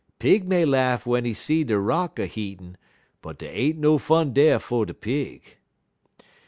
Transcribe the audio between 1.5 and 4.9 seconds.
de rock a heatin', but dey ain't no fun dar fer